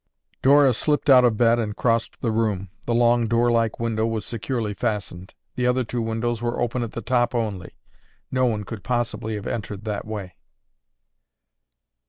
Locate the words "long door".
2.95-3.51